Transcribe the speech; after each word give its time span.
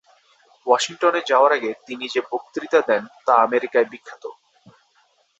ওয়াশিংটনে 0.67 1.21
যাওয়ার 1.27 1.51
আগে 1.53 1.71
তিনি 1.85 2.05
যে 2.07 2.21
বক্তৃতা 2.31 2.79
দেন 2.87 3.03
তা 3.25 3.33
আমেরিকায় 3.41 3.87
বিখ্যাত। 3.91 4.23